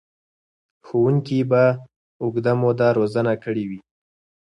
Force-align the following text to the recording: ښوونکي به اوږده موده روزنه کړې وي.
ښوونکي 0.85 1.39
به 1.49 1.63
اوږده 2.21 2.53
موده 2.61 2.87
روزنه 2.99 3.33
کړې 3.43 3.63
وي. 3.69 3.79